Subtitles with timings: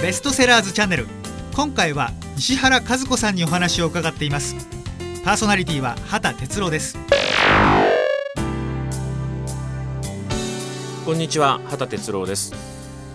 [0.00, 1.06] ベストセラーズチャンネル。
[1.54, 4.54] 今回は石原和子さんにお話を伺っています。
[5.24, 6.98] パーソナリティは畑哲郎です。
[11.06, 12.52] こんにちは畑哲郎です。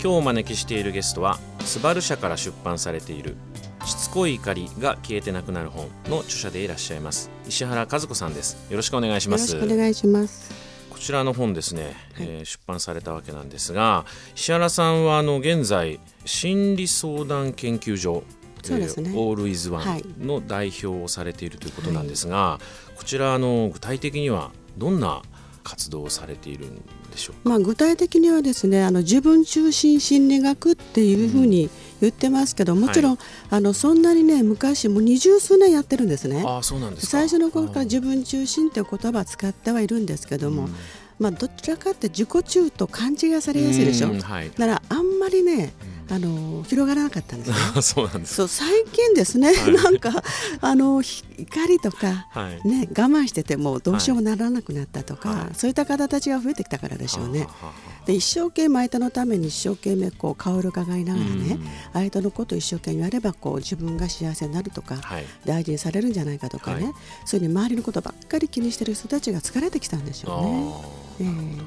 [0.02, 3.36] 今日お招きしているゲストはスバル社から出版されている
[3.86, 8.57] しつこい怒りが消えてなくなる本の著者でいらっしゃいます石原和子さんです。
[8.71, 9.54] よろしくお願いします。
[9.54, 10.50] よろしくお願いします。
[10.50, 10.71] こ
[11.02, 14.05] ちらの本ですね、はい、えー、出版されたわけなんですが
[14.36, 18.23] 石原さんはあの現在心理相談研究所
[18.64, 22.59] そうですね、オールイズワンの代表をされているということなんですが、は
[22.93, 25.23] い、こちらの具体的にはどんな
[25.64, 26.75] 活動をされているん
[27.11, 31.71] でしょうまあ、具体的にはですねあの自分中心心理学っていうふうに
[32.02, 33.19] 言ってますけど、もちろん、はい、
[33.52, 36.44] あのそんなにね昔も二十数年やってるんですね。
[36.45, 40.75] あそうなんです最初の頃から自分中心っていう言葉を使ってはいるんですけども、うん。
[41.19, 45.72] まあ、どちらかって自己中と勘違いされやすいでしょ、はい、だからあんまりね、
[46.11, 47.56] あの広がらなかったんですね。
[47.81, 48.36] そうなんです。
[48.36, 50.22] そう最近ですね、はい、 なんか
[50.59, 57.48] あの怒りとか、はい、ね我慢しててもどうしようもならなくなったとか、はい、そういった方たちが増えてきたからでしょうね。
[58.06, 61.59] で一生懸命相手のために一生懸命こう顔を伺いながらね、
[61.94, 64.98] 相手のことを一生懸命やればこう自分が幸せになるとか、
[65.45, 66.92] 大事にされるんじゃないかとかね、
[67.26, 70.84] そういうふうに周りのことばっかり気にしてる人たちが疲れてきたんでしょ
[71.20, 71.30] うね。
[71.30, 71.62] えー、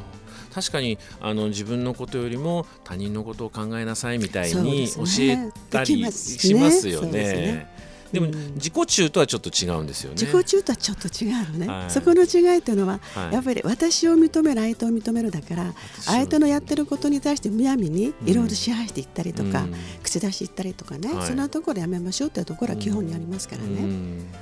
[0.55, 7.67] 確かにあの自分のことよりも他人のことを考えなさいみたいに教えたりしますよね。
[8.15, 10.17] でも自己中とはちょっと違うんですよね。
[10.21, 11.67] 自己中とはちょっと違うのね。
[11.67, 23.83] はい、そこの違いというのは、はい、やっぱり私を認める相手を認めるだから相手のやってることに対してむやみにいろいろ支配していったりとか、うん、口出しいったりとかね、はい、そんなところやめましょうというところは基本にありますからね。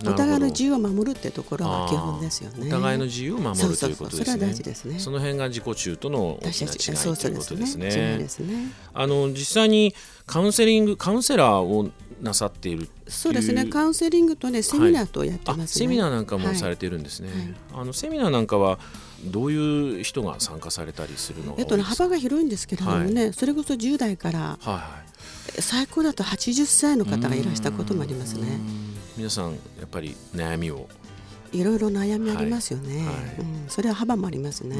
[0.02, 2.68] うん、お互いの自由を守るっていうところは基本ですよね。
[2.68, 4.24] お互いの自由を守るということですね。
[4.24, 4.98] それは大事ですね。
[4.98, 8.18] その辺が自己中との大きな違いということですね。
[8.18, 8.72] ですね。
[8.92, 9.94] あの実際に
[10.26, 11.90] カウンセリングカウンセラーを
[12.22, 13.66] なさっているそうですね。
[13.66, 15.62] カウンセリングとねセミナーとやってます、ね。
[15.62, 17.28] はい、セミナーなんかもされてるんですね、
[17.72, 18.78] はい、あのセミナーなんかは
[19.24, 25.02] どういう人が参加されたりするのえっとね、幅が広いんですけれどもね、はい、それこそ10代から、はいは
[25.58, 28.60] い、最高だと80歳の方がいらしたこともありますね。
[29.16, 30.88] 皆さんやっぱり悩みを
[31.52, 33.06] いろいろ悩みありますよね、はい。
[33.06, 34.76] はい、うん、それは幅もありますね。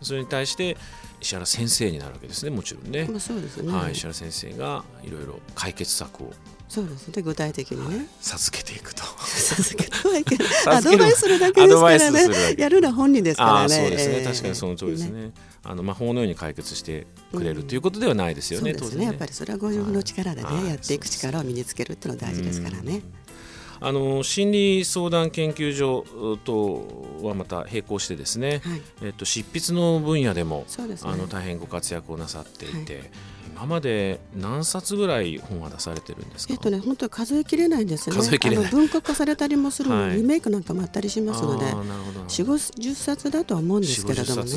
[0.00, 0.76] それに対して
[1.20, 2.50] 石原先生になるわけですね。
[2.50, 6.32] もちろんね、まあ、そうですね、はい、石原先生がいろいろ解決策を
[6.72, 7.22] そうですね。
[7.22, 9.02] 具体的にね、はい、授けていくと。
[9.26, 10.48] 授けてはいけない。
[10.66, 12.54] アドバイスするだけですからね。
[12.56, 13.76] やるのは本人ですからね。
[13.76, 15.32] そうですね、えー、確かにその通りですね、ね、
[15.64, 23.02] あの魔法のように解決してくれる、ということではないですよね、そうですね、やっぱりそれはご自分の力でね、やっていく力を身につけるっていうのは大事ですからね、
[23.82, 26.04] あの心理相談研究所
[26.44, 33.10] とはまた並行してですね、はい、えっと、執筆の分野でも、ね、あの大変ご活躍をなさっていて、はい、
[33.56, 38.16] 今まで何冊ぐらい本は出されてるんですか、えっとね、本当に数えきれないんですね。
[38.16, 38.70] 数えきれない。
[38.70, 44.50] 文化化されたりもする、はい、リメイクなんかもあったりしますので4 5 0冊だとは思うんですけれどもね。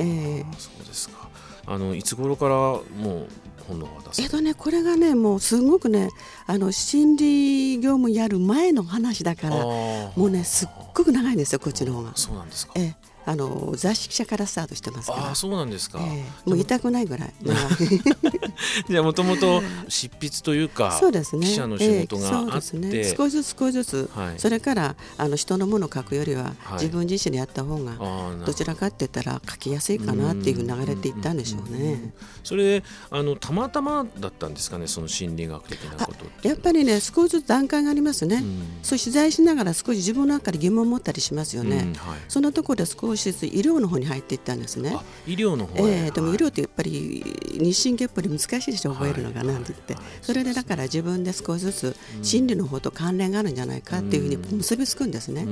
[0.00, 1.30] えー、そうですか。
[1.66, 3.28] あのいつ頃からもう
[3.66, 6.10] 本の方えっとねこれがねもうすごくね
[6.46, 12.12] あの心理業務やる前の話だからもうねすっごく長いんですよこっちの方が。
[12.16, 12.72] そうなんですか。
[12.76, 15.30] えあの雑誌記者からスタートしてますから。
[15.30, 17.34] あそうなんですか、えー、もう痛くないぐらい。
[18.88, 22.78] じゃあもともと執筆というかそうです、ね、記者の仕事があって、えー、
[23.10, 27.96] ね、少しずつ少しずつ、はい、それからあの人のものを書くよりは、はい、自分自身でやった方が
[28.44, 28.54] ど。
[28.54, 32.12] ちらかって言ったら書きやすいかなっていうふうに流れていったんでしょうね。
[32.44, 38.42] それであのたまたまだったんですかねその心理学的なことやっぱりね少しずつ段階がありますね、
[38.82, 41.92] そう取材しながら少し自分の中で疑問を持ったりしますよね。
[41.96, 44.96] はい、そのところで少しずつ医療の方に入っていったんですね。
[45.26, 55.46] 医療の方えー、でも医療ってやっぱり日進月歩で難しいでしょ覚えるのがなんて言って、それでだから自分で少しずつ心理の方と関連があるんじゃないかっていうふうに結びつくんですね。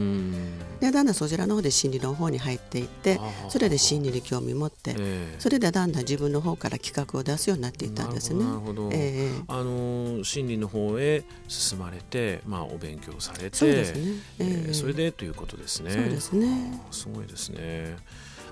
[0.80, 4.96] でだんだんそちらの方で心理の方に入っていってそれで心理に興味持って、
[5.38, 8.44] それでだんだん自分の方から企画を出すようになっていったんですね。
[8.44, 14.00] なるほど、えー、あの心理の方へ進まれて、まあ、お勉強されてそうですね、
[14.38, 15.90] えー、それでということですね。
[15.90, 16.80] そうですね。
[16.90, 17.96] すごいですね。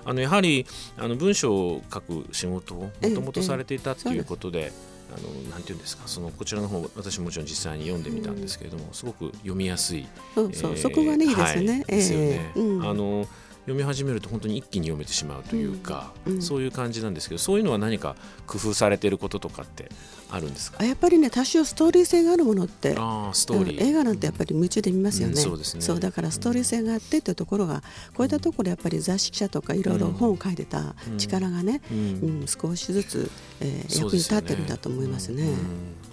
[0.05, 0.65] あのやはり
[0.97, 4.71] あの文章を書く仕事をもともとされていたということで。
[5.11, 13.25] あのなんていうんですかそのこちらの方私もちろん実際に読んでみたんですけれども、すごく読みやすい、そうそう、えー、そこがねいいですね、はい、ですよね、うん、あの
[13.69, 18.15] 読み始めると本当に一気に読めてしまうというか、うん、そういう感じなんですけどそういうのは何か
[18.47, 19.91] 工夫されていることとかって
[20.31, 20.83] あるんですか？
[20.83, 23.83] やっぱりね多少ストーリー性があるものってあストーリー。
[23.83, 25.81] 映画なんてやっぱり夢中で見ますよね、うん、そうですね。
[25.81, 27.83] そうだからストーリー性があってというところが
[28.15, 32.45] こういったところやっぱり雑誌記者とかいろいろ本を書いてた力がね、うん。
[32.47, 35.47] 少しずつ、えー、役に立ってるんだと思いますね。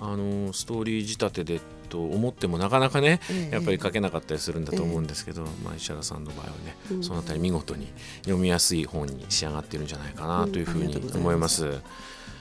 [0.00, 7.88] あのストーリー仕立てでと思ってもなかなかね、やっぱり書けなかったりするんだと思うんですけど、まあ、石原さんの場合はね、そのあたり見事に
[8.22, 11.80] 読みやすい本に仕上がっているんじゃないかなというふうに思います。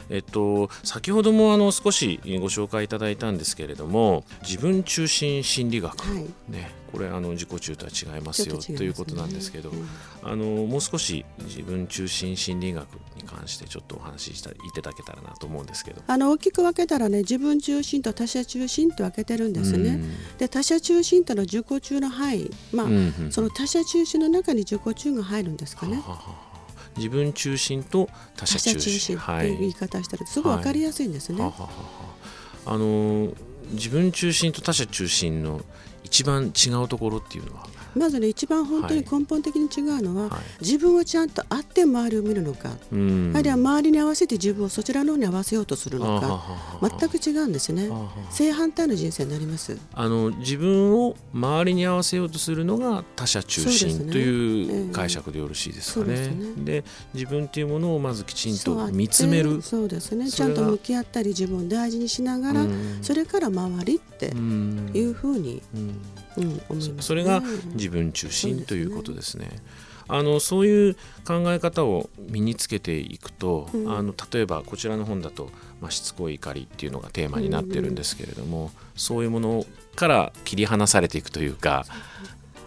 [0.10, 9.88] えっと、先ほどもあの少しご紹介いただいたんですけれども自分中心心理学、はい、ね、これあの自己中とは違いますよ、ね、ということなんですけど、うん、
[10.24, 12.88] あのもう少し自分中心心理学
[13.18, 16.02] に関してちょっとお話ししたいただけたらなと思うんですけど。
[16.08, 19.90] あの大きく分けたらね自分中心と他者中心と分けてるんですね。
[19.90, 25.96] うん、で他者中心とのは自己中の範囲、まあ、うんうん、その他者中心の中に自己中が入るんですかね。
[25.96, 26.45] ははは
[26.98, 29.18] 自分中心と他者中心。
[29.18, 31.42] という言い方したらすごい分かりやすいんですね。
[31.42, 31.70] はい、ははは
[32.68, 33.32] あの
[33.72, 35.62] 自分中心と他者中心の
[36.04, 37.68] 一番違うところっていうのは？
[37.96, 47.90] まずね一番本当に根本的に違うのは、はい、自分をちゃんとあって周りを見るのか、あるいは周りに合わせて自分をそちらの方に合わせようとするのか全く違うんですね。
[48.30, 49.78] 正反対の人生になります。
[49.94, 56.32] あの自分を周りに合わせようとするのが他者中心という解釈でよろしいですかね。
[56.58, 56.84] で、
[57.14, 59.62] 自分というものをまずきちんと見つめる。
[59.62, 60.30] そうですね。
[60.30, 62.66] ちゃんと向き合ったり自分を大事にしながら
[63.02, 66.00] それから周りっていうふうに、うん
[66.38, 66.42] う
[66.76, 67.42] ん、それが
[67.74, 69.50] 自分中心ということですね。
[70.08, 70.96] あのそういう
[71.26, 75.50] 考え方を身につけていくと、うん、あの例えばこちらの本だと、
[75.82, 79.66] まあ、しつこい怒りっていうのがテーマになってるんですけれども、うんうん、そういうもの
[79.96, 81.86] から切り離されていくというか。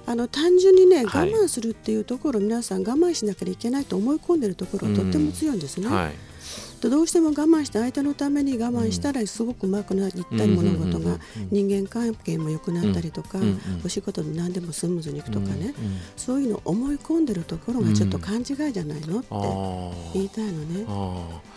[0.07, 5.87] あの単純にね、我慢するっていうところ、皆さん我慢しなきゃいけないと思い込んでるところはとっても強いんですね。
[5.87, 6.28] はい
[6.81, 11.19] どうしても我慢して相手のために我慢したらすごくうまくなったり物事が
[11.51, 13.39] 人間関係も良くなったりとか
[13.85, 15.75] お仕事で何でもスムーズにいくとかね。
[16.17, 19.29] そういうの思い込んでるところがちょっと勘違いじゃないのって
[20.15, 20.87] 言いたいのね。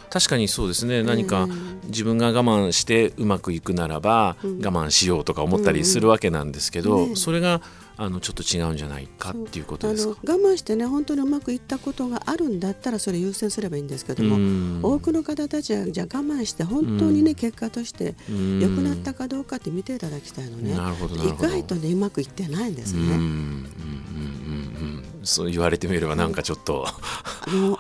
[0.09, 1.03] 確かにそうですね。
[1.03, 1.47] 何か
[1.85, 7.61] 自分が我慢してうまくいくならば我慢しようとか思ったりするわけなんですけどそれが
[7.97, 10.33] あのちょっと違うんじゃないかっていうことですか？
[10.33, 18.15] 我慢してね本当にうまくいったことがあるんだったらそれ優先すればいいんですけども多くの方たちはじゃあ我慢して本当にね結果として
[18.59, 20.73] 良くなったかどうかって見ていただきたいのね。
[20.73, 23.19] 意外とねうまくいってないんですね。
[25.23, 26.87] そう言われてみればなんかちょっと、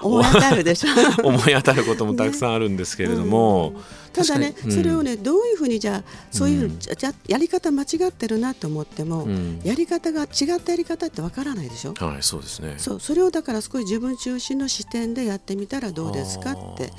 [0.01, 0.89] 思い当たるでしょ。
[1.27, 3.81] 思い当たることもたくさんあるんですけれども、ね。
[4.13, 11.93] ただね、うん、それをねどういうふうにじゃあそういう、うん、じゃやり方間違ってるなと思っても、うん、やり方が違ったやり方ってわからないでしょ。
[11.93, 12.75] はいそうですね。
[12.77, 16.91] そうそれをだから少し自分中心の視点でやってみたらどうですかって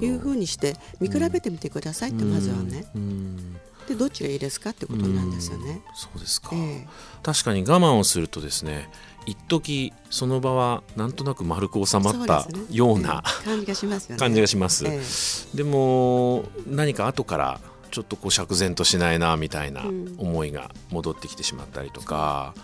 [0.00, 2.86] いうふうにして見比べてみてくださいってまずはね。
[3.88, 5.82] でどっちがいいですかってことなんですよね。
[5.94, 6.86] そうですか、えー、
[7.22, 8.88] 確かに我慢をするとですね
[9.26, 14.16] 一時その場はなんとなく丸く収まったような、感じがします。
[14.16, 14.84] 感じがします。
[15.54, 17.60] でも何か後から
[17.90, 19.84] ちょっとこう釈然としないなみたいな
[20.18, 22.54] 思いが戻ってきてしまったりとか。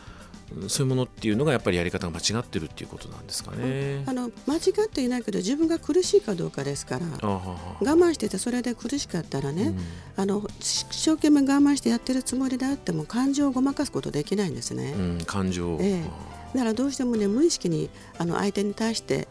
[0.68, 4.02] そういうものっていうのがやっぱりやり方が間違ってるっていうことなんですかね。
[4.06, 9.78] あの間違っていないけど自分が苦しいかどうかですから我慢しててそれで苦しかったらね、うん、
[10.16, 14.94] あの一生懸命我慢してやってるつもりであっても感情をごまかすことできないんですね。
[14.96, 19.28] うん、感情、ええだからどうしてもね無意識にあの相手に対して、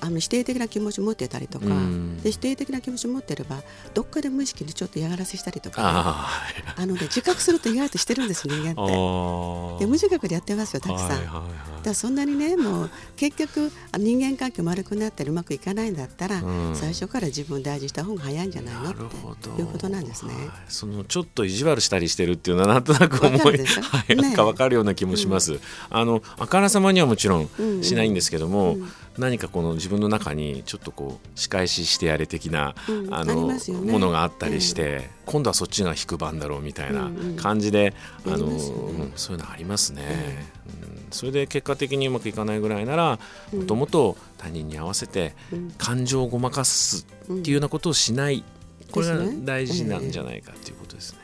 [0.00, 3.62] あの否定的な気持ちを持ってたりとか、うん、で否定的な気持ちを持ってれば
[3.94, 6.42] どっかで無意識にちょっと嫌がらせしたりとか、ね、あ
[6.76, 8.80] あのね自覚すると意外としてるんです人間って。
[9.80, 18.94] で無自覚でやってますよたくさん、はいはいはい、だからそんなにねもう結局人間関係丸くなったりうまくいかないんだったら、うん、最初から自分を大事した方が早いんじゃないのっ
[19.36, 28.80] ていうことなんですね、はい、そのちょっと意地悪したりしてるっていうのはなんとなく思い、はい、ね、か分かるような気もします、うん、あのあからさまにはもちろんしないんですけども、うん。
[28.82, 28.92] うん。
[29.18, 33.58] 何かこの自分の中にちょっとこう仕返ししてやれ的な、うん、あの、ね、
[33.90, 37.94] ものがあったりして、今度はそっちが引く番だろうみたいな感じで、
[38.24, 41.06] うんうん、あの、ね、そういうのありますね、うん。
[41.10, 43.18] それで結果的にうまくいかないぐらいなら
[43.52, 45.34] もともと他人に合わせて
[45.76, 48.44] 感情をごまかすっていうようなことをしない。
[48.90, 51.20] これが大事なんじゃないかっていうことですね。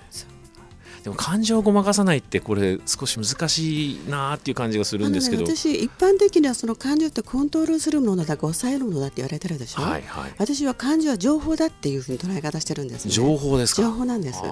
[1.07, 13.83] でも感情をごまかさないってこれ少し難しいなっていう感じがするんですけど、ね、私一般的にはその感情ってコントロールするものだか抑えるものだって言われてるでしょ、はいはい、私は感情は情報だっていうふうに捉え方してるんです、ね、情報ですか。
[13.83, 14.43] 情報なんです。
[14.43, 14.49] か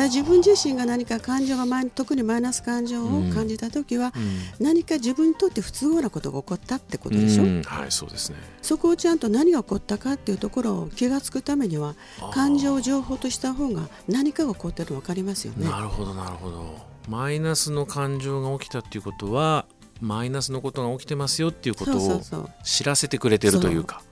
[0.00, 4.12] ら自分自身が何か感情が特にマイナス感情を感じた時は、
[4.60, 11.94] 何か自分にとって不都合なことが起こったってことでしょ、うはいそうですね、そこをちゃんと何が起こったかっていうところを気が付くためには
[12.32, 15.68] 感情を情報とした方が何かが起こってるの分かりますよね。
[15.68, 16.92] なるほどなるほど。
[17.08, 19.66] マイナスの感情が起きたっていうことは
[20.00, 22.20] マイナスのことが起きてますよっていうことを
[22.64, 24.02] 知らせてくれてるというか。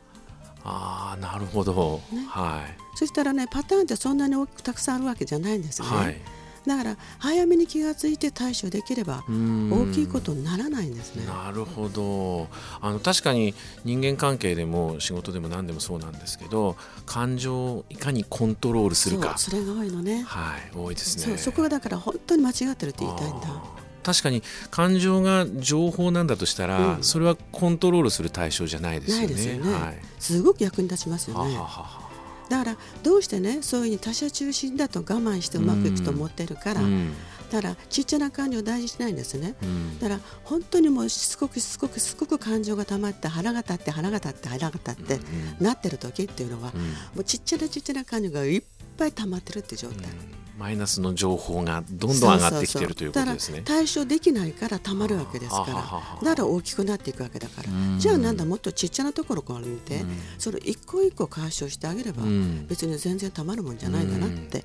[0.65, 2.97] ああなるほど、ね、はい。
[2.97, 6.21] そしたらねパターンってそんなにたくさんあるわけじゃないんですよね、はい、
[6.67, 11.25] だから早めに気が付いて対処できれば大きいことにならないんですね。
[11.25, 12.49] なるほど。
[12.81, 16.77] あの確かに人間関係でも仕事でも何でもそうなんですけど
[17.07, 19.39] 感情をいかにコントロールするか。
[19.39, 20.23] それが多いのね。
[20.23, 21.25] はい多いですね。
[21.25, 23.49] そうそこがだから本当に間違ってるって言いたいんだ
[24.11, 29.57] 確かに感情が情報なんだとしたら、うん、それはコントロールする対象じゃないですよね。
[29.57, 29.73] よね。
[29.73, 31.57] はい、すごく役に立ちますよね。
[31.57, 32.11] ははは
[32.51, 37.15] だからどうしてねそういうふうに他者中心だと我慢してうまくいくと思ってるから、うん、
[37.49, 45.21] だからちっちゃな感情を大事にしないんですね、うん、だから本当にもうしつこくしつこくしつこく感情が溜まって腹が立って腹が立って腹が立って
[45.61, 46.73] なってる時っていうのは、
[47.15, 48.63] もうちっちゃなちっちゃな感情がいっ
[48.97, 50.09] ぱい溜まってるって状態。
[50.59, 53.63] マイナスの情報がどんどん上がってきてるということですね。
[53.65, 55.75] 対処できないからたまるわけですから、
[56.23, 60.03] だから大きくなっていくわけだから、じゃあなんだもっとちっちゃなところから見て、
[60.37, 62.25] それ一個一個解消してあげれば、
[62.69, 64.59] 別に全然たまるもんじゃないかなって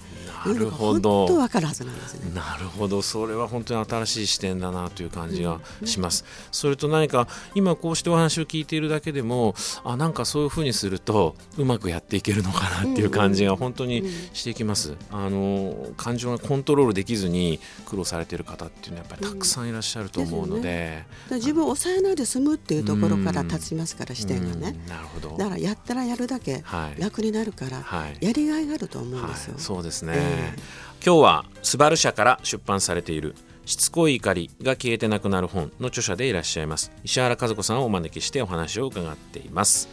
[0.48, 2.30] いうのが本当わかるはずなんですね。
[2.36, 6.26] なるほど、それは本当に新しい視点だなという感じがします。
[6.52, 9.56] それと何か今こうしてお話を聞いているだけでも、
[9.86, 14.96] あなんかそういうふうにするとうまくやっていけるのかなっていう感じが本当にしてきます。
[15.12, 20.66] あの感情がコントロールできずに苦労されている方っていうのはやっぱりたくさんいらっしゃると思うので。
[20.66, 25.38] ね、自分を抑えないで済むっていうところから立ちますから視点がねなるほど。
[25.38, 26.64] だからやったらやるだけ
[26.98, 33.36] 楽になるから、はい、やりがいがあると思うんですよ、はい、そうですね、えー、今日はスバル社から出版されている
[33.66, 36.92] しつこい怒りが消えてなくなる本の著者でいらっしゃいます。
[37.04, 39.90] 石原和子さんをお招きしてお話を伺っています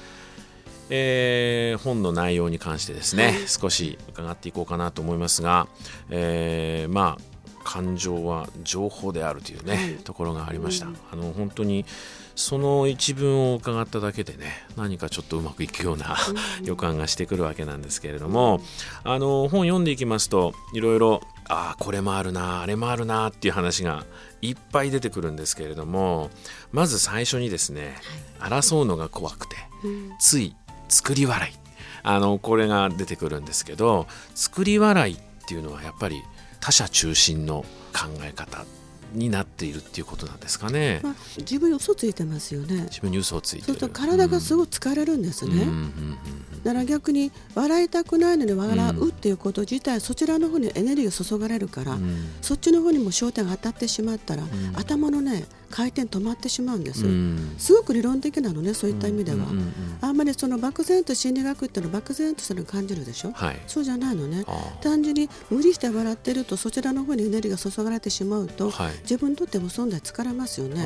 [0.95, 5.67] えー、本の内容に関してですね、はい、少し伺っていこうかなと思いますが、
[6.11, 7.33] えー、まあ
[7.65, 11.87] 感情は情報であるというね、はい、ところがありました、うん、あの本当に
[12.35, 16.17] その一文を伺っただけでね何かちょっとうまくいくような
[16.63, 18.61] 予感がしてくるわけなんですけれども
[19.03, 24.05] あの本読んでいきますといろいろああこれもあるなあれもあるなっていう話が
[24.43, 26.31] いっぱい出てくるんですけれども
[26.71, 27.95] まず最初にですね、
[28.41, 29.57] 争うのが怖くて、
[30.19, 30.57] つい
[30.93, 31.53] 作り笑い
[32.03, 35.19] あのこれが出てくるんですけど作り笑いっ
[35.49, 36.23] ていうのはやっぱり
[36.61, 38.65] 他者中心の考え方
[39.13, 41.01] になっているっていうことなんですかね。
[41.03, 42.85] まあ、自分に嘘ついてますよね。
[42.85, 43.79] 自分に嘘をついてる。
[43.79, 45.67] そう体がすごい疲れるんですね。
[45.67, 51.99] だから逆に笑いたくないのに笑うっていうこと自体、そちらの方にエネルギーが注がれるから、
[52.41, 54.43] そっちの方にも焦点が当たってしまったら、
[54.75, 57.05] 頭のね回転止まってしまうんです、
[57.59, 59.39] すごく理論的なのねそういった意味では、
[60.01, 64.45] あんまりその漠然と心理学っていうのは漠然としたの感じるでしょ、はい、そうじゃないのね。
[64.81, 70.85] 単純に無理して笑ってるとそちらの方にエネルギーが注がれてしまうと、はい、自分にとっても存在疲れますよね。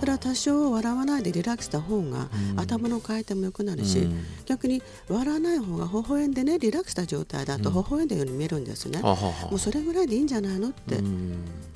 [0.00, 4.08] ただ多少笑わないでリラックスした方が、頭の回転も良くなるし、
[4.46, 10.96] 逆に笑わない方が微笑んでねリラックスした状態だと微笑んだように見えるんですね、もうそれぐらいでいいんじゃないのって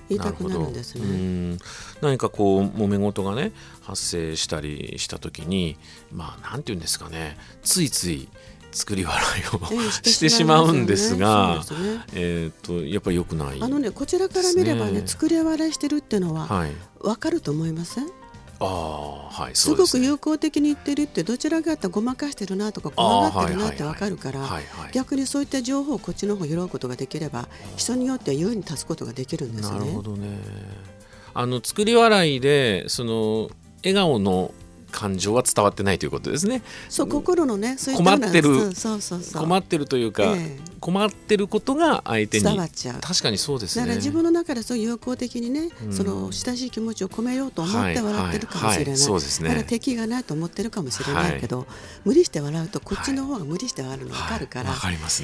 [0.08, 1.58] 言いたくなるんですね。
[2.00, 5.76] 何かこう揉め事がね発生したりした時に
[6.12, 7.36] まあなんて言うんですかね。
[7.62, 8.28] ついつい
[8.72, 12.00] 作り笑いを、してしまうんですが、ね。
[12.14, 16.48] えっ、とやっぱり良くない、あのねこちらから見ればね作り笑いしてるっていうのは
[17.00, 18.08] わかると思いません、
[18.66, 24.46] あはい、すごく有効的に言ってるってどちらかとごまかしてるなとか怖がってるなって分かるから
[24.92, 29.78] 逆にそういった情報をこっちの方拾うことができれば人によっては優位に立つことができるんですね。
[29.78, 30.28] なるほどね。
[31.34, 33.50] あの作り笑いでその
[33.82, 34.52] 笑顔の
[34.90, 36.62] 感情は伝わってないということですね。
[36.88, 38.70] そう心のねそう困ってる
[39.32, 43.00] 困ってるというか、えー、困ってることが相手に伝わっちゃう。
[43.00, 43.82] 確かにそうですね。
[43.82, 49.48] だから自分の中でそう友好的にね、うん、その親しい気持ちを込めようと思って笑ってるかもしれない、はいはい、そうですね。
[49.48, 51.66] だから敵がないと思ってるかもしれないけど、はい、
[52.04, 54.76] 無理して笑うとこっちの方が無理して笑うの分かるから、ね、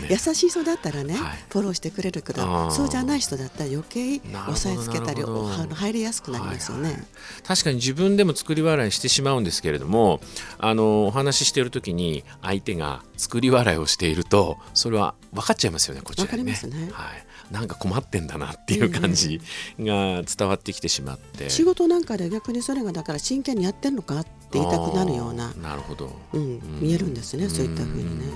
[0.08, 1.16] 優しい人だったらね、
[1.50, 7.04] フォローしてくれるけどそうじゃない人だったら余計押さえつけたり入りやすくなりますよね、
[7.44, 10.20] 確かに自分でも作り笑いしてしまうんですけれども
[10.58, 19.40] あのお話ししている時に相手が作り笑いをしているとそれは分かっちゃいますよねこちらにね、ね、はい、なんか困ってんだなっていう感じ
[19.78, 28.26] が伝わってきてしまって、仕事なんかで逆にそれがだから真剣にやってるのかって言いたくなるようななるほど、うん、見えるんですねそういったふうにね。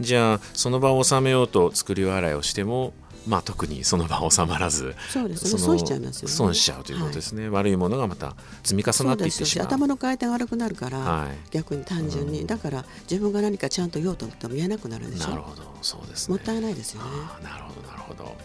[0.00, 2.92] じゃあその場を収めようと作り笑いをしても
[3.26, 5.60] まあ、特にその場収まらずそうですね。
[5.60, 6.34] 損しちゃいますよね。
[6.34, 9.66] 損しちゃうということですね、はい、悪いものがまた積み重なっていってしまう。
[9.66, 15.30] 頭の回転悪くなるから、はい、逆に単純に、うん、だから自分が何かちゃんと言おうと思っても見えなくなるでしょ。
[15.30, 15.62] なるほど。
[15.82, 17.08] そうです、ね、もったいないですよね。
[17.42, 18.36] なるほどなるほど。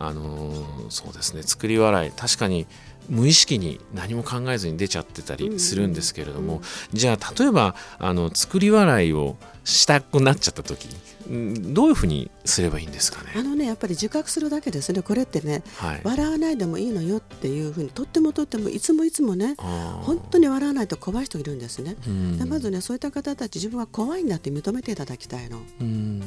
[0.00, 1.42] あのー、そうですね。
[1.42, 2.12] 作り笑い。
[2.12, 2.66] 確かに
[3.08, 6.62] 無意識に何も考えずに出ちゃってたりするんですけれども、
[6.92, 10.88] じゃあ例えばあの作り笑いをしたくなっちゃった時
[11.26, 13.32] どういうふうにすればいいんですかね？
[13.36, 15.02] あのねやっぱり自覚するだけですね。
[15.02, 19.56] これってね、はい、笑わないでもいいのよっていうふうにとってもとってもいつもいつもね
[20.02, 21.96] 本当に笑わないと怖い人いるんですね、
[22.38, 25.60] でまずねそういった方たち自分は怖いんだって認めていただきたいの。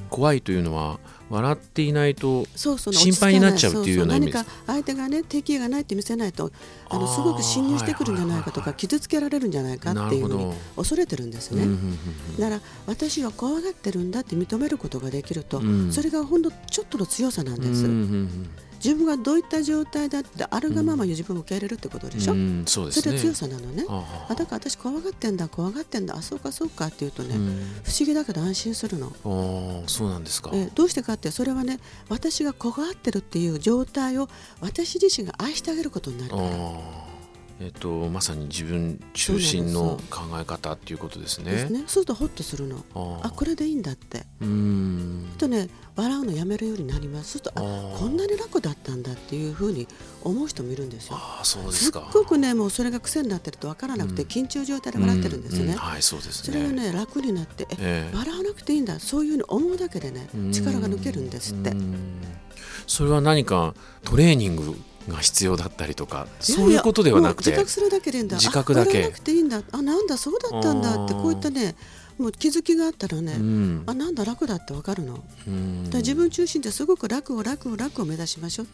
[0.09, 2.77] 怖いというのは笑っていないと心
[3.13, 6.51] 配になっちゃうっていうような意味何か相手がね敵意がないって見せないと
[6.89, 11.65] あのすごく侵入してくるんじゃないかとか傷つけられるんじゃないかっていうふうに恐れてるんですね。
[12.37, 17.85] だから私は怖がってるんだって認めることができると、うん、それがほんのちょっとの強さなんです。
[18.83, 23.85] 自分がどういった状態だってあるがままに自分を受け入れるってことでしょ、うん、そうそれは強さなのね。
[23.87, 27.45] あだから私怖がってんだ怖がってんだあそうかそうかっていうとね、うん、
[27.83, 29.07] 不思議だけど安心するの。
[29.07, 30.49] あそうなんですか。
[30.55, 34.27] えどうしてかってそれはね私が怖がってるっていう状態を
[34.61, 37.10] 私自身が愛してあげることになるから
[37.63, 41.51] えっと、まさに自分中心の考え方っていうことですね。
[41.51, 42.83] ですねそうするとほっとするの。
[43.21, 44.25] あこれでいいんだって。
[44.41, 45.29] うん。
[45.37, 47.37] とね笑うのやめるようになります。
[47.37, 49.87] そうするとあこんなに楽だったんだっていうふうに
[50.23, 51.17] 思う人もいるんですよ。
[51.17, 51.99] あそうですか。
[52.11, 55.65] すっごくねもうそれが癖になってると分からなくて、緊張状態で笑ってるんですね。
[55.65, 55.69] うん。
[55.69, 58.99] うん、はいそうです、ね、それがね楽になってえ、えー、笑わなくていいんだ。
[58.99, 61.73] そういうふうに思うだけでね力が抜けるんですって。
[62.87, 64.75] それは何かトレーニング
[65.09, 68.37] が必要だったりとかそういうことではなくて自覚するだけでいいんだ。
[68.37, 69.03] 自覚だけ。
[69.03, 69.61] なくていいんだ。
[69.71, 71.75] あなんだそうだったんだってこういったね
[72.17, 78.69] もう気づきがあったらね、うん、あなんだ楽だってわかるの、うん、だ自分中心ってすごく楽を楽を楽を目指しましょうっ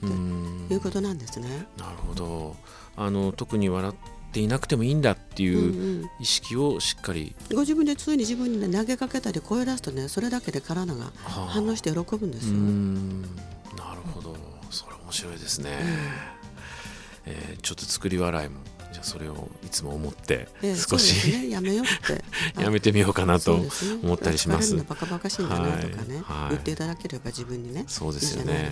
[0.68, 1.68] ていうことなんですね。
[1.78, 2.56] なるほど。
[2.98, 3.94] あの特に笑っ
[4.32, 12.58] ていなくてもいいんだっていう意識をしっかり、うんうん、ご自分でついに自分に、ね、投げかけたり声出すとねそれだけで体が反応して喜ぶんですよ。
[13.78, 14.36] なるほど
[15.08, 15.72] 面白いですね、
[17.26, 18.60] うん、えー、ちょっと作り笑いも
[18.92, 22.24] じゃそれをいつも思って少し、えーね、やめようって。
[22.62, 23.62] やめてみようかなと
[24.02, 24.76] 思ったりします。
[24.76, 28.54] ね、バカバカしいんじゃないとかね、はい、言っていただければ自分にねそうですよね。
[28.54, 28.66] いいね。
[28.66, 28.72] は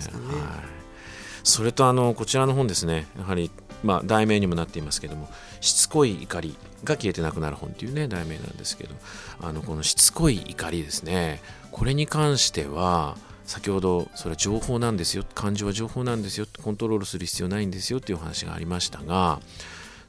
[1.44, 3.06] それとあのこちらの本ですね。
[3.16, 3.50] やはり
[3.84, 5.30] まあ題名にもなっていますけども
[5.60, 8.94] しつこい怒りが消えてなくなる本というね題名なんですけど
[9.40, 11.40] あのこのしつこい怒りですね。
[11.70, 19.40] これに関しては先ほどそれは情報なんですよ感情は情報なんですよコントロールする必要ないんですよっていうお話がありましたが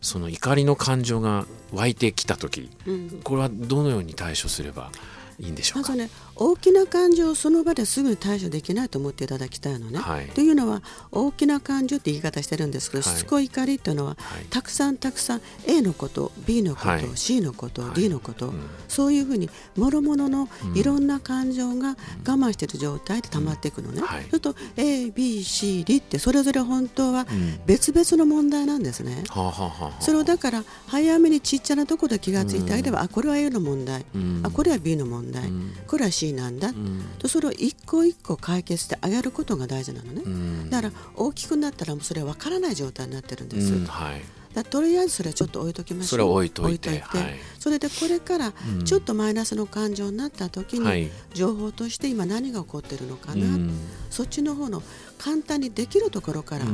[0.01, 4.91] その怒りの感情が湧いてきた時、うん、これはどのように対処すれば
[5.39, 5.95] いいんでしょうか？
[5.95, 9.99] ね、大きな感情をその場ですぐに対処できないと思っていただきたいのね。
[9.99, 24.01] はい、というのは大きな感情って言い方してるんですけど、はい、しつこい怒りというのは、はい、たくさんたくさん A のこと B のこと、はい、C のこと、D のこと、うん、そういうふうにもろもろのいろんな感情が我慢している状態で溜まっていくのね。
[24.01, 27.25] うん、それと A、B、C、D ってそれぞれ本当は
[27.65, 29.17] 別々の問題なんですね。
[29.19, 29.25] うん、
[29.99, 34.05] それをだから早めにちっちゃなところで気が付いてあげれば、あこれは A の問題、
[34.43, 35.51] あこれは B の問題。
[35.87, 36.73] これは C なんだ、
[37.19, 44.21] とそれを一個一個解決してあげることが大事なのね、だから大きくなったらそれは分からない状態になってるんです、はい。
[44.53, 46.09] だとりあえずそれはちょっと置いときましょう。
[46.09, 46.99] それ置いといて、はい、
[47.59, 48.53] それでこれから
[48.85, 53.71] ちょっとマイナスの感情になった時に、情報として今何が起こってるのかな、うん、
[54.09, 54.81] そっちの方の
[55.17, 56.65] 簡単にできるところから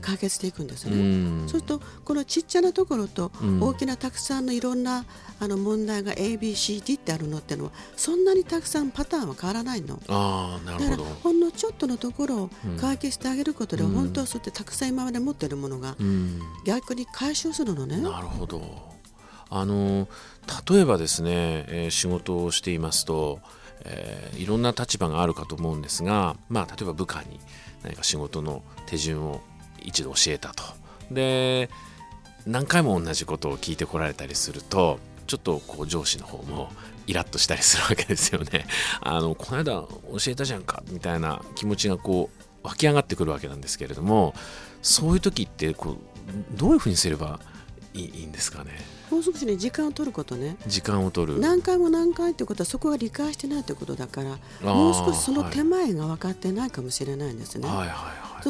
[0.00, 5.04] 解決していくんですね、うん、そうするとこのちっちゃなところと大きなたくさんのいろんな
[5.40, 10.00] あの問題が ABCD ってあるのってのはそんなにたくさんパターンは変わらないの。
[10.08, 11.04] あなるほど。
[11.04, 15.96] ほんのちょっとのところを解決してあげることで、うん、本当はそうやってたくさん今まで持っているものが
[16.64, 17.98] 逆に解消するのね。
[17.98, 18.92] なるほど。
[19.54, 20.08] あの
[20.70, 23.40] 例えばですね、えー、仕事をしていますと、
[23.84, 27.38] えー、いろんな立場があるかと思うんですが、まあ、例えば部下に
[27.82, 29.40] 何か仕事の手順を
[29.80, 30.62] 一度教えたと。
[31.10, 31.68] で
[32.46, 36.70] 何回も同じことを聞いてこられたりするとちょっとこう上司の方も
[37.06, 38.66] イラッとしたりするわけですよね。
[39.00, 39.88] あのこの間教
[40.28, 42.30] えたじゃんかみたいな気持ちがこ
[42.64, 44.34] う湧き上がってくるわけなんですけれども
[44.82, 45.96] そういう時ってこう
[46.56, 47.40] どういうふうにすれば
[47.94, 48.72] いいんですかね。
[49.10, 54.38] もう少しね時間を取ることね時間を取る何回も何回ってことはそこは理解してないってことだから
[54.72, 57.68] もう少しその手前が分かってないかもしれないんですね。
[57.68, 57.94] はいはいはいい、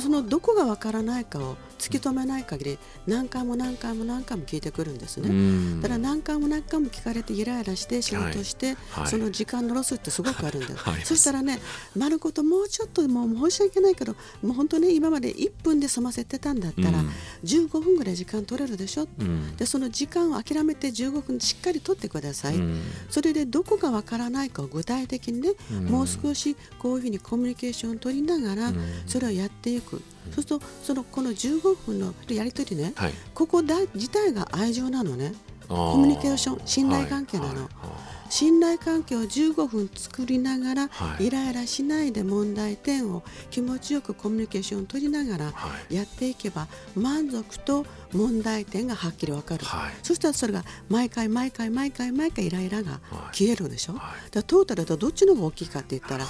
[0.00, 5.80] そのどこがわからないかを突き止めない限り何回も何回も何回も聞いてくるんですね。
[5.82, 11.60] だから何回も何回も聞かれてイライラして仕事して、はい、その時間のロスってすごくあるんです、 はい、そしたらね
[11.96, 17.04] 丸ごともうちょっともう申し訳ないけどもう本当に今まで1分で済ませてたんだったら
[17.44, 28.72] 15分ぐらい時間取れるでしょ、うん、でその時間を諦めて15分しっかり取ってください、うん、それでどこがわからないかを具体的にね、うん、もう少しこういうふうにコミュニケーションを取りながら
[29.06, 30.02] それをやっていく、
[30.34, 35.32] そうするとそのこの15分のやり取りね、はい、ここだ自体が愛情なのね。
[35.68, 37.48] コミュニケーション信頼関係なの。
[37.50, 45.52] はいはい信頼関係を15分作りながら、はい、イライラしないで問題点を気持ちよくコミュニケーションを取りながら
[45.90, 46.66] やっていけば、
[46.96, 53.00] 満足と問題点がはっきり分かる、はい、そしたらそれが毎回毎回毎回毎回イライラが
[53.32, 56.24] 消えるでしょ、はい、だトータルだとどっちの方が大きいかって言ったら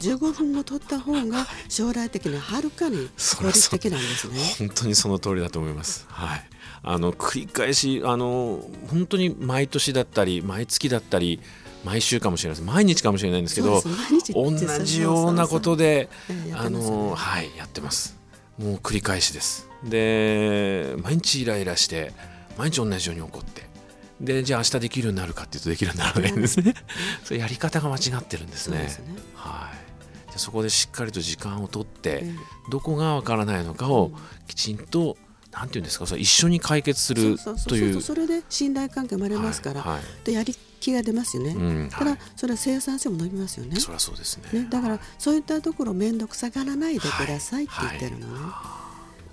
[0.00, 4.38] 15分を取った方が将来的にはるかに効率的なんですね。
[4.58, 6.04] 本当にその通りだと思います。
[6.10, 6.55] はい
[6.88, 11.40] あの繰り返しあの本当に毎年だったり毎月だったり
[11.84, 13.82] 毎週かもしれない毎日かもしれないんですけど
[14.32, 14.52] 同
[14.84, 16.08] じようなことで
[16.54, 18.16] あのはいやってます。
[18.58, 19.68] もう繰り返しです。
[19.84, 22.12] で毎日イライラして
[22.56, 23.66] 毎日同じように怒って。
[24.20, 26.74] でじゃあ明日できるようになるかっていうとできるようにならないんですね。
[27.24, 28.96] それやり方が間違ってるんですね、ね、
[29.34, 30.30] はい。
[30.30, 32.24] じゃそこでしっかりと時間をとって、
[32.70, 34.12] どこがわからないのかを
[34.46, 35.16] きちんと
[35.56, 38.02] なんていうんですかそれ一緒に解決するという。
[38.02, 43.80] それで信頼関係生まれますから、はいはい、でやり気が出ますよね、うん、ただそれは生産性も伸びますよね。
[43.80, 48.85] そりゃそうですね、ね、だからそういったところ面倒くさがらないでくださいって言ってるのね、はい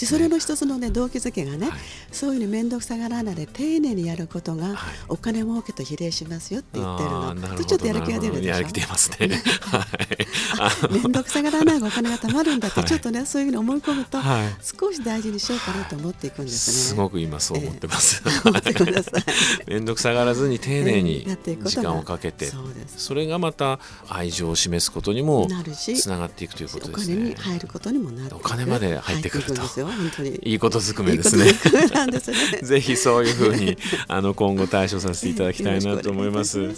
[0.03, 1.79] でそれの一つの、ね、動機づけがね、はい、
[2.11, 4.75] そういうふうに面倒くさがらないで丁寧にやることが、
[5.07, 7.35] お金儲けと比例しますよって言ってるの。
[7.55, 8.49] とちょっとやる気が出るでしょ？
[8.49, 9.29] やる気出ますね。
[10.91, 14.17] 面倒くさがらないがお金が貯まるんだって、ちょっとねそういうふうに思い込むと、
[14.61, 16.77] 少し大事にしようかなと思っていくんですね。
[16.77, 18.21] すごく今そう思ってます、
[19.67, 21.25] 面倒くさがらずに丁寧に
[21.63, 22.51] 時間をかけて、
[22.97, 27.15] それがまた愛情を示すことにもつながっていくということですね。
[27.15, 29.53] お金に入ることにもなるお金まで入ってくると
[29.97, 30.39] 本当に。
[30.43, 31.53] いいことずくめですね。
[32.61, 33.77] ぜひそういうふうに
[34.07, 36.69] あの今後対処させていただきたいなと思います。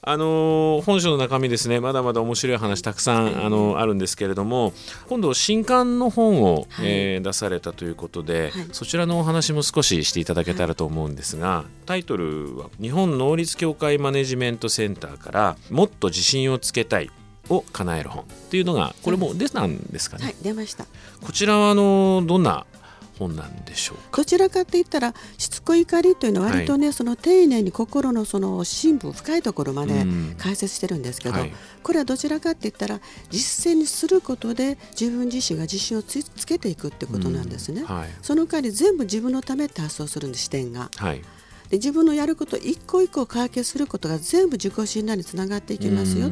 [0.00, 1.80] あの本書の中身ですね。
[1.80, 4.72] まだまだ面白い話たくさんあのあるんですけれども
[5.08, 17.10] 今度新刊の本を、はい、えー、出されたということで、はい、そちらのお話も少ししていただけたらと思うんですが、タイトルは日本能率協会マネジメントセンターからもっと自信をつけたい
[17.50, 20.24] を叶える本っていうのがこれも出たんですかね。
[20.24, 20.86] はい、出ました。
[21.20, 22.66] こちらはあのどんな
[23.18, 30.06] 本なんでしょうどちらかといったらしつこい怒りというのは割とね、はい、その丁寧に心のその深部深いところまで
[30.38, 40.90] 解説してるんですけど、はい、これはどちらかって言ったら実践にすることで自分自身が自信をつけていくってことなんですね、はい、その代わり全部自分のためって発想するんです視点が。
[41.70, 46.30] で自分のやること一個一個解決することが全部自己信頼につながっていきますよ、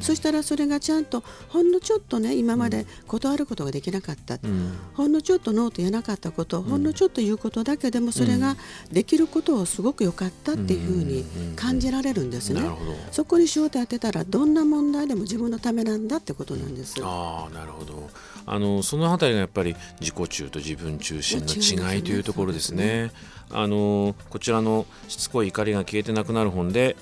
[0.00, 8.56] そしたらそれがちゃんとほんのちょっとね今まで断ることができなかった、うん、ほんのちょっとノーと言えなかったこと、うん、ほんのちょっと言うことだけでもそれが
[8.92, 11.24] できることをすごく良かったっていうふうに
[11.56, 12.62] 感じられるんですね、
[13.10, 16.96] そこに焦点当てたらどんな問題でも自分のためなんだってことなんです。
[17.02, 18.10] あなるほど。
[18.48, 23.10] あのそのあたりがやっぱり自己中と自分中心の違いというところですね。
[23.50, 26.96] あのこちらのしつこい怒りが消えてなくなる本で、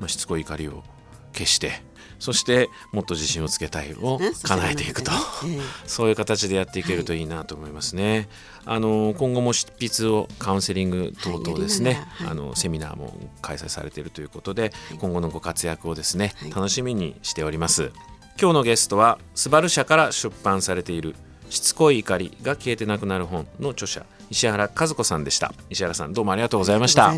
[0.00, 0.82] まあ、しつこい怒りを
[1.32, 1.82] 消して
[2.18, 5.10] そしてもっと自信をつけたいを叶えていくと、
[5.84, 8.28] そういう形でやっていけるといいなと思いますね。
[8.64, 17.92] あの今後も執筆をカウンセリング等々ですね、あのセミナーも開催されているということで、今後のご活躍をですね、楽しみにしております。
[18.40, 21.14] 今日のゲストはスバル社から出版されている
[21.50, 25.54] しつこい怒りが消えてなくなる本の著者石原和子さんでした。
[25.70, 27.14] 石原さんどうもありがとうございました。